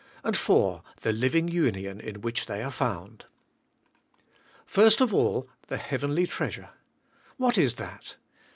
[0.23, 3.25] The living union in which they are found.
[4.65, 6.71] First of all, the heavenly treasure.
[7.37, 8.15] What is that?